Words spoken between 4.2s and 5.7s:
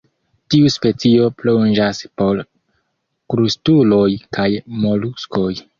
kaj moluskoj.